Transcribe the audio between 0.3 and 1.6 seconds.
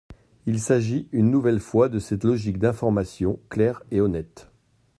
Il s’agit une nouvelle